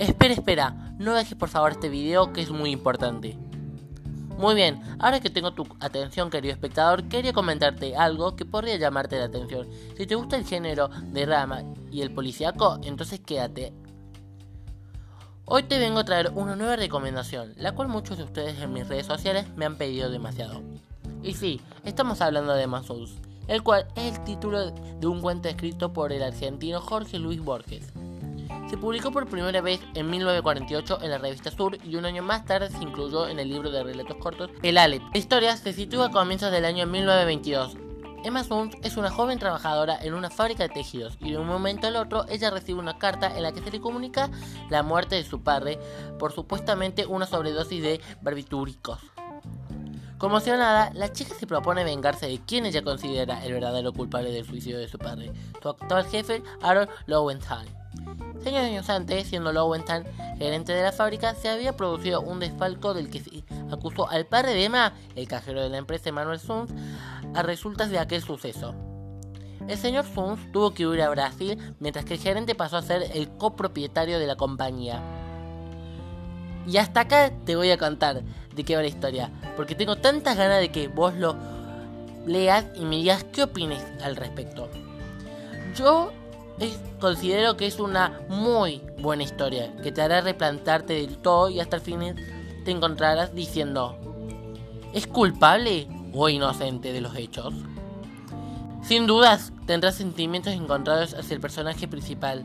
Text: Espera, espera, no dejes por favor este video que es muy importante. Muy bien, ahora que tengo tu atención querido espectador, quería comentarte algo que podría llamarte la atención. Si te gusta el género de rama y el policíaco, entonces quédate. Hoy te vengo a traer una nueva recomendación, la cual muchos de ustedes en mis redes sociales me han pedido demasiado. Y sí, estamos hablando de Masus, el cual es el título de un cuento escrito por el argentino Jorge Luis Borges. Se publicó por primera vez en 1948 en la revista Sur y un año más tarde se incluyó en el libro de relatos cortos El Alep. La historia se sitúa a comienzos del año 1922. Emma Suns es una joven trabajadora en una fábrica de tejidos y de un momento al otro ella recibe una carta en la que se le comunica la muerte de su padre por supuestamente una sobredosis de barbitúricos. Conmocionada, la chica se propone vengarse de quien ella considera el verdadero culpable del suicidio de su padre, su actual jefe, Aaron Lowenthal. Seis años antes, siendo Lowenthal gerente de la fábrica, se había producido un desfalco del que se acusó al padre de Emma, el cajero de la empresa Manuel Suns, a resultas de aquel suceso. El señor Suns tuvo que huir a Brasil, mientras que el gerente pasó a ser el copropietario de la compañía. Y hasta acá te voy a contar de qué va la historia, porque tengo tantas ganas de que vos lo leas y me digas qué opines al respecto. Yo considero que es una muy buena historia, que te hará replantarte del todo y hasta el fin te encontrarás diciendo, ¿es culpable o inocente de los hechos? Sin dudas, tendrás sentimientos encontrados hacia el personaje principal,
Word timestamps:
Espera, 0.00 0.32
espera, 0.32 0.94
no 0.98 1.12
dejes 1.12 1.34
por 1.34 1.50
favor 1.50 1.72
este 1.72 1.90
video 1.90 2.32
que 2.32 2.40
es 2.40 2.50
muy 2.50 2.70
importante. 2.70 3.36
Muy 4.38 4.54
bien, 4.54 4.80
ahora 4.98 5.20
que 5.20 5.28
tengo 5.28 5.52
tu 5.52 5.66
atención 5.78 6.30
querido 6.30 6.54
espectador, 6.54 7.04
quería 7.04 7.34
comentarte 7.34 7.94
algo 7.94 8.34
que 8.34 8.46
podría 8.46 8.78
llamarte 8.78 9.18
la 9.18 9.26
atención. 9.26 9.68
Si 9.98 10.06
te 10.06 10.14
gusta 10.14 10.38
el 10.38 10.46
género 10.46 10.88
de 10.88 11.26
rama 11.26 11.64
y 11.92 12.00
el 12.00 12.14
policíaco, 12.14 12.80
entonces 12.82 13.20
quédate. 13.20 13.74
Hoy 15.44 15.64
te 15.64 15.78
vengo 15.78 15.98
a 15.98 16.04
traer 16.04 16.32
una 16.34 16.56
nueva 16.56 16.76
recomendación, 16.76 17.52
la 17.58 17.72
cual 17.72 17.88
muchos 17.88 18.16
de 18.16 18.24
ustedes 18.24 18.58
en 18.58 18.72
mis 18.72 18.88
redes 18.88 19.04
sociales 19.04 19.54
me 19.54 19.66
han 19.66 19.76
pedido 19.76 20.08
demasiado. 20.08 20.62
Y 21.22 21.34
sí, 21.34 21.60
estamos 21.84 22.22
hablando 22.22 22.54
de 22.54 22.66
Masus, 22.66 23.16
el 23.48 23.62
cual 23.62 23.86
es 23.96 24.16
el 24.16 24.24
título 24.24 24.70
de 24.70 25.06
un 25.06 25.20
cuento 25.20 25.50
escrito 25.50 25.92
por 25.92 26.10
el 26.10 26.22
argentino 26.22 26.80
Jorge 26.80 27.18
Luis 27.18 27.44
Borges. 27.44 27.92
Se 28.70 28.78
publicó 28.78 29.10
por 29.10 29.26
primera 29.26 29.60
vez 29.60 29.80
en 29.94 30.08
1948 30.08 31.00
en 31.02 31.10
la 31.10 31.18
revista 31.18 31.50
Sur 31.50 31.76
y 31.84 31.96
un 31.96 32.04
año 32.04 32.22
más 32.22 32.44
tarde 32.44 32.70
se 32.70 32.80
incluyó 32.80 33.26
en 33.26 33.40
el 33.40 33.48
libro 33.48 33.68
de 33.72 33.82
relatos 33.82 34.16
cortos 34.18 34.52
El 34.62 34.78
Alep. 34.78 35.02
La 35.12 35.18
historia 35.18 35.56
se 35.56 35.72
sitúa 35.72 36.06
a 36.06 36.10
comienzos 36.12 36.52
del 36.52 36.64
año 36.64 36.86
1922. 36.86 37.76
Emma 38.22 38.44
Suns 38.44 38.76
es 38.84 38.96
una 38.96 39.10
joven 39.10 39.40
trabajadora 39.40 39.98
en 40.00 40.14
una 40.14 40.30
fábrica 40.30 40.62
de 40.62 40.68
tejidos 40.68 41.18
y 41.18 41.32
de 41.32 41.38
un 41.38 41.48
momento 41.48 41.88
al 41.88 41.96
otro 41.96 42.26
ella 42.28 42.50
recibe 42.50 42.78
una 42.78 42.96
carta 42.96 43.36
en 43.36 43.42
la 43.42 43.50
que 43.50 43.60
se 43.60 43.72
le 43.72 43.80
comunica 43.80 44.30
la 44.68 44.84
muerte 44.84 45.16
de 45.16 45.24
su 45.24 45.42
padre 45.42 45.80
por 46.20 46.30
supuestamente 46.30 47.06
una 47.06 47.26
sobredosis 47.26 47.82
de 47.82 48.00
barbitúricos. 48.22 49.00
Conmocionada, 50.16 50.92
la 50.94 51.12
chica 51.12 51.34
se 51.34 51.48
propone 51.48 51.82
vengarse 51.82 52.28
de 52.28 52.38
quien 52.38 52.66
ella 52.66 52.84
considera 52.84 53.44
el 53.44 53.52
verdadero 53.52 53.92
culpable 53.92 54.30
del 54.30 54.46
suicidio 54.46 54.78
de 54.78 54.86
su 54.86 54.98
padre, 54.98 55.32
su 55.60 55.70
actual 55.70 56.04
jefe, 56.04 56.44
Aaron 56.62 56.88
Lowenthal. 57.06 57.66
Seis 58.42 58.56
años 58.56 58.88
antes, 58.88 59.26
siendo 59.26 59.52
Lowenthal 59.52 60.06
gerente 60.38 60.72
de 60.72 60.82
la 60.82 60.92
fábrica, 60.92 61.34
se 61.34 61.50
había 61.50 61.76
producido 61.76 62.22
un 62.22 62.40
desfalco 62.40 62.94
del 62.94 63.10
que 63.10 63.20
se 63.20 63.44
acusó 63.70 64.08
al 64.08 64.24
padre 64.24 64.54
de 64.54 64.64
Emma, 64.64 64.94
el 65.14 65.28
cajero 65.28 65.62
de 65.62 65.68
la 65.68 65.76
empresa 65.76 66.10
Manuel 66.10 66.40
Suns, 66.40 66.70
a 67.34 67.42
resultas 67.42 67.90
de 67.90 67.98
aquel 67.98 68.22
suceso. 68.22 68.74
El 69.68 69.76
señor 69.76 70.06
Suns 70.06 70.40
tuvo 70.52 70.72
que 70.72 70.86
huir 70.86 71.02
a 71.02 71.10
Brasil, 71.10 71.58
mientras 71.78 72.06
que 72.06 72.14
el 72.14 72.20
gerente 72.20 72.54
pasó 72.54 72.78
a 72.78 72.82
ser 72.82 73.04
el 73.14 73.28
copropietario 73.28 74.18
de 74.18 74.26
la 74.26 74.36
compañía. 74.36 75.02
Y 76.66 76.78
hasta 76.78 77.00
acá 77.00 77.30
te 77.44 77.56
voy 77.56 77.70
a 77.70 77.78
contar 77.78 78.22
de 78.54 78.64
qué 78.64 78.76
va 78.76 78.82
la 78.82 78.88
historia, 78.88 79.30
porque 79.56 79.74
tengo 79.74 79.96
tantas 79.96 80.38
ganas 80.38 80.60
de 80.60 80.72
que 80.72 80.88
vos 80.88 81.14
lo 81.14 81.36
leas 82.26 82.64
y 82.74 82.86
me 82.86 82.96
digas 82.96 83.24
qué 83.24 83.42
opines 83.42 83.84
al 84.02 84.16
respecto. 84.16 84.70
Yo 85.76 86.12
considero 87.00 87.56
que 87.56 87.66
es 87.66 87.80
una 87.80 88.20
muy 88.28 88.82
buena 88.98 89.22
historia, 89.22 89.74
que 89.82 89.92
te 89.92 90.02
hará 90.02 90.20
replantarte 90.20 90.94
del 90.94 91.18
todo 91.18 91.48
y 91.48 91.60
hasta 91.60 91.76
el 91.76 91.82
fin 91.82 92.16
te 92.64 92.70
encontrarás 92.70 93.34
diciendo, 93.34 93.98
¿es 94.92 95.06
culpable 95.06 95.88
o 96.12 96.28
inocente 96.28 96.92
de 96.92 97.00
los 97.00 97.16
hechos? 97.16 97.54
Sin 98.82 99.06
dudas, 99.06 99.52
tendrás 99.66 99.94
sentimientos 99.94 100.52
encontrados 100.52 101.14
hacia 101.14 101.34
el 101.34 101.40
personaje 101.40 101.88
principal, 101.88 102.44